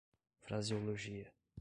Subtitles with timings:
[0.41, 1.29] fraseologia